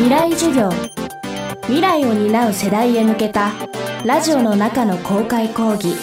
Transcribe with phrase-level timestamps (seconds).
[0.00, 0.70] 未来授業。
[1.64, 3.52] 未来を担う世代へ向けた
[4.06, 5.94] ラジオの中の公開講義。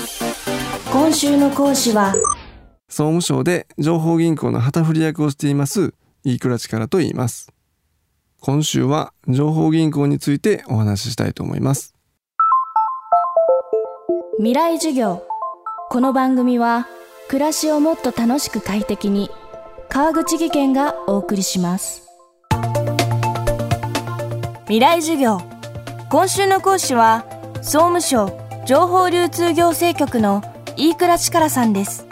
[0.94, 2.14] 今週の講師は
[2.90, 7.52] 総務省で情報銀行の旗振り役をしています飯倉力と言います。
[8.40, 11.96] 今週は情報銀行についてお話ししたいと思います。
[14.38, 15.26] 未来授業。
[15.90, 16.88] この番組は
[17.30, 19.32] 暮らしをもっと楽しく快適に
[19.90, 22.07] 川口義賢がお送りします
[24.68, 25.40] 未来授業。
[26.10, 27.24] 今週の講師は
[27.62, 30.44] 総務省情報流通行政局の
[30.76, 32.06] 飯倉力さんです。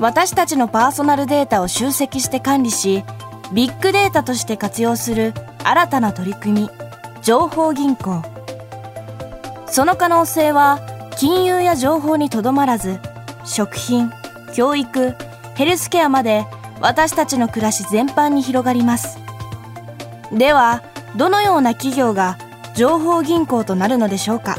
[0.00, 3.04] 私たちのパーソナルデータを集積して管理し
[3.52, 6.70] ビッグデータとして活用する新たな取り組み
[7.22, 8.22] 情報銀行。
[9.66, 10.80] その可能性は
[11.18, 13.00] 金融や情報にとどまらず
[13.44, 14.10] 食品
[14.54, 15.14] 教育
[15.56, 16.46] ヘルスケアまで
[16.80, 19.25] 私たちの暮らし全般に広がります。
[20.32, 20.82] では
[21.16, 22.38] どのような企業が
[22.74, 24.58] 情報銀行となるのでしょうか？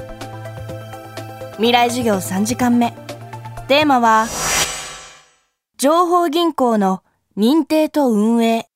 [1.58, 2.94] 未来授業3時間目。
[3.68, 4.28] テーマは
[5.78, 7.04] 情報銀行の
[7.38, 8.68] 認定と運営。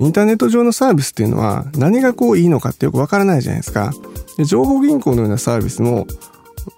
[0.00, 3.92] インターネット上のサービスっていうのは何がこういいのかってよくわからないじゃないですか。
[4.46, 6.06] 情報銀行のようなサービスも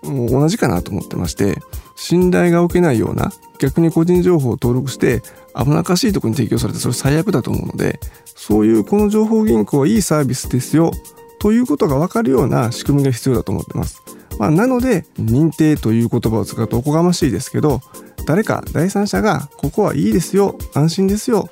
[0.02, 1.56] 同じかなと思ってまして
[1.96, 5.22] 信頼が置けないような逆に個人情報を登録して
[5.56, 10.92] 危なっかしいところに提供されてそれ最悪だと思うのでそういうこの情報銀行はいいサービスですよ
[11.40, 14.02] ということが分かるような仕組みが必要だと思ってます。
[14.38, 17.80] まあ、なので認定という言葉を使うとおこがましいですけど
[18.26, 21.48] 誰か第三者がここはいいですよ安心ですよ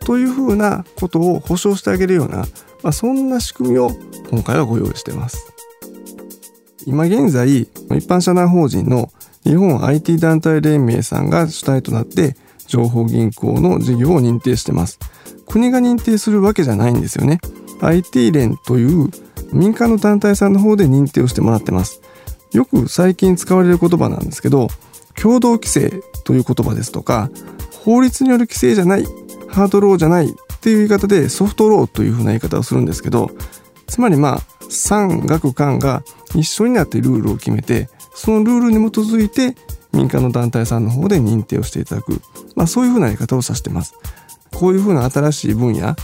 [0.00, 2.38] というふうなことを保証してあげるような、
[2.82, 3.90] まあ、そんな仕組みを
[4.30, 5.52] 今回はご用意しています。
[6.86, 7.68] 今現在一
[8.08, 9.10] 般社団法人の
[9.44, 14.98] 日本 IT 団体連盟さんが主体となって情報銀行の事業を認定してます。
[15.46, 17.40] 国が認定するわけじゃないんですよね。
[17.80, 19.10] IT 連という
[19.52, 22.00] 民間の団体さんの方で認定をしてもらってます。
[22.52, 24.68] よく最近使われる言葉なんですけど、
[25.20, 27.30] 共同規制という言葉ですとか、
[27.84, 29.04] 法律による規制じゃない、
[29.48, 33.30] ハードローじゃないっていう言い方でソフトローというふうな言い方をするんですけど、
[33.86, 36.02] つまりまあ、産学官が
[36.34, 39.56] 一緒になってルールを決めて、そのルールに基づいて
[39.92, 42.20] 民間の団体さんの方で認定をしていただく、
[42.56, 43.94] まあ、そういうふうなやり方を指してます。
[44.52, 45.96] こういうふうな新しい分野、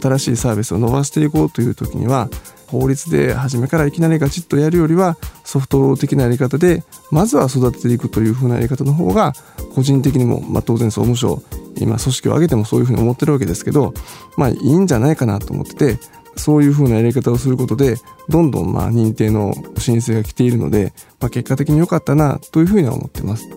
[0.00, 2.28] 新しいサービスを伸ばしていこうという時には、
[2.68, 9.34] 法律で初めからいきなりガチッとやるよりはソフトロー的なやり方でまずは育てていくというふうなやり方の方が
[9.74, 11.42] 個人的にも、まあ、当然総務省
[11.76, 13.94] 今組織を挙げてもそういうふうに思ってるわけですけど
[14.36, 15.98] まあいいんじゃないかなと思ってて
[16.36, 17.96] そういうふうなやり方をすることで
[18.28, 23.48] どんどんまあ認定の申請が来ているので、まあ、結果的に良かったなというふうには思ってます。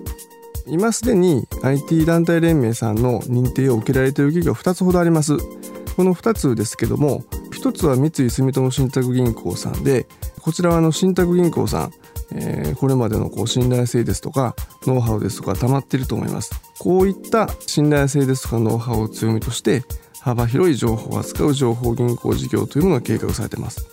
[0.66, 5.38] 今すでに IT 団体連盟さんの認定を受けられている企業2つほどあります。
[6.00, 10.08] この2つですけども1つは三井住友信託銀行さんで
[10.40, 11.94] こちらはあの信託銀行さん、
[12.32, 14.56] えー、これまでのこう信頼性ですとか
[14.88, 19.84] ノウハウですとか溜まっていると思いますこういった信頼性ですとかノウハウを強みとして
[20.22, 23.88] 幅広い情報を扱う情報銀行事業というものが計画されています。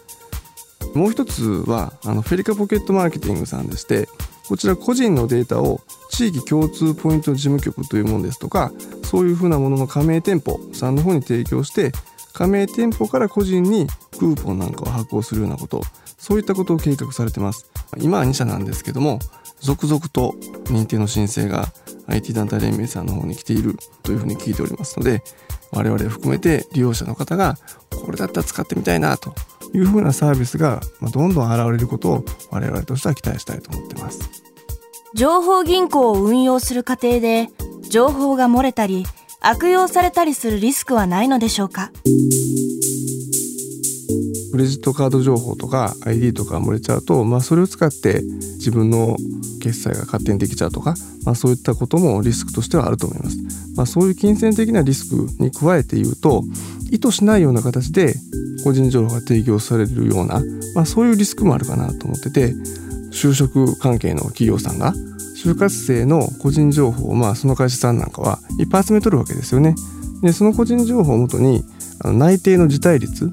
[0.95, 4.09] もう一つはあのフェリカポケットマーケティングさんでして
[4.49, 8.73] こちら個人のデータを地域共通ポイント事務局というものですとか
[9.03, 11.93] そういうふうなものの加盟店舗さんの方に提供して
[12.33, 13.87] 加盟店舗から個人に
[14.19, 15.83] クーポンなんかを発行するようなこと
[16.17, 17.71] そういったことを計画されてます。
[17.99, 19.19] 今は2社なんですけども
[19.61, 21.67] 続々と認定の申請が
[22.07, 25.23] IT 団体連盟さんの方に来ているというふうに聞いておりますので
[25.73, 27.57] 我々含めて利用者の方が
[27.91, 29.35] これだったら使ってみたいなと
[29.75, 30.81] いうふうなサービスが
[31.13, 34.21] どんどん現れることを我々としては期待したいと思ってます
[35.15, 37.49] 情報銀行を運用する過程で
[37.91, 39.05] 情報が漏れたり
[39.41, 41.91] 悪用されたりするリスクはないのでしょうか？
[44.51, 49.17] クレジットカード情報とか ID とか漏れちゃうと、まあ、それを使って自分の
[49.61, 50.95] 決済が勝手にできちゃうとか、
[51.25, 53.37] まあ、そういったこともリスクとしてはあると思います。
[53.77, 56.43] まあ、そういう金銭的なリスクに加えて言うと
[56.91, 58.15] 意図しないような形で
[58.65, 60.41] 個人情報が提供されるような、
[60.75, 62.55] まあ、そういうリスクもあるかなと思ってて
[63.13, 64.95] 就職関係の企業さんが
[65.37, 69.75] 就活生の個人情報を、まあ、その会社さんなんかはいっぱい集めとるわけですよね。
[70.23, 71.63] でその個人情報をもとに
[72.05, 73.31] 内定の辞退率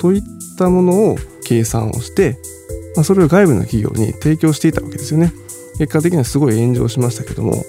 [0.00, 0.22] といっ
[0.56, 2.38] たものを計算をして、
[2.94, 5.32] まあ、それを外部の企業に提供していたわけですよね。
[5.78, 7.64] 結果的にはすごい炎上しましたけども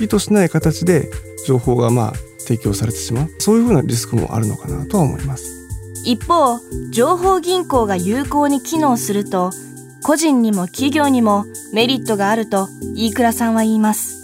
[0.00, 1.10] 意図しない形で
[1.46, 3.30] 情報がまあ提供されてしまう。
[3.38, 5.44] そういうふうなリスクもあるのかなとは思います。
[6.04, 6.58] 一方
[6.90, 9.50] 情報銀行が有効に機能すると
[10.02, 14.22] 個人にも企業にもメリットがあると飯倉さんは言います。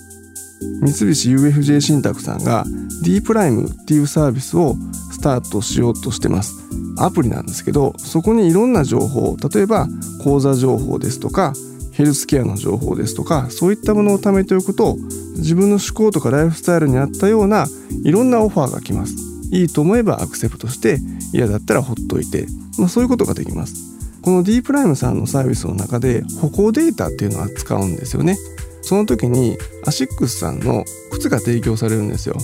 [0.82, 2.64] 三菱 UFJ 信託さんが
[3.02, 4.76] D プライムっていうサービスを
[5.11, 6.61] スタートしようとしてます。
[6.99, 9.88] アプリなんですけどそこにいろんな情報例えば
[10.23, 11.55] 口座情報ですとか
[11.93, 14.96] ヘルスケアの情報ですとかそういったものを貯めておくと
[15.40, 17.66] 自分の思考とかライフスタイルに合ったような
[18.04, 19.14] いろんなオファーが来ます。
[19.52, 20.98] いいと思えばアクセプトして
[21.32, 22.46] 嫌だったらほっといて、
[22.78, 23.90] まあ、そういうことができます。
[24.22, 28.37] この D プライムさんのサービスの中で歩行データっていうのは使うんですよね。
[28.82, 29.56] その時に
[29.87, 32.37] アシックスさんの靴が提供されるんですよ。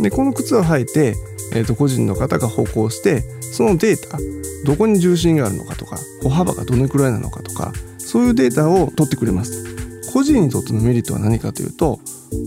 [0.00, 1.16] でこの靴を履いて、
[1.52, 4.18] えー、と個人の方が歩行してそのデータ
[4.64, 9.64] どこに重心があるのかとか歩幅がどのくらいなのかとかそういうデータを取ってくれます。
[10.16, 12.00] 個人にとってのメリットは何かというと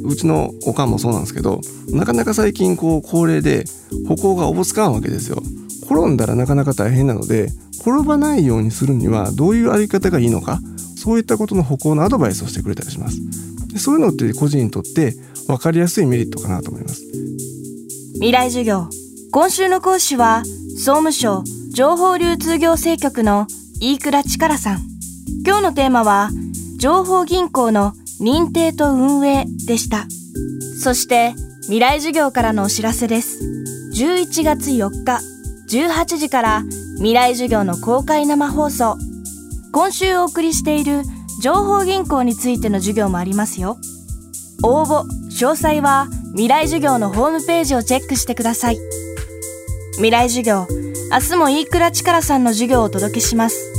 [0.04, 1.62] うちのおかんもそうなんですけど
[1.92, 3.66] なかなか最近こう高齢で
[4.08, 5.38] 歩行がおぼつかんわけですよ。
[5.84, 7.50] 転んだらなかなか大変なので
[7.80, 10.60] 転ばないようにするにはどういう歩き方がいいのか
[10.98, 13.20] そういったことの歩行のアドバイスをしてくれたりします。
[13.68, 15.14] でそういうのって個人にとって
[15.46, 17.04] 分かりやすいメリットかなと思います。
[18.14, 18.88] 未来授業。
[19.32, 23.46] 今週の講師は総務省情報流通行政局の
[23.80, 24.80] 飯倉力さん。
[25.46, 26.32] 今日のテーマは
[26.80, 27.92] 情報銀行の
[28.22, 30.08] 認定と運営でした。
[30.82, 31.34] そして
[31.64, 33.44] 未来授業からのお知らせです。
[33.94, 35.20] 11月4日
[35.70, 36.64] 18時から
[36.96, 38.98] 未来授業の公開生放送。
[39.74, 41.02] 今週お送りしている
[41.44, 43.78] 情報銀行についての授業もありますよ。
[44.64, 48.78] 応募詳細は未来授業のホームページをチェックしてください。
[49.96, 50.66] 未来授業
[51.12, 53.79] 明日も飯倉力さんの授業をお届けします。